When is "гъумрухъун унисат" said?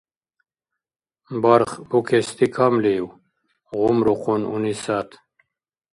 3.79-5.09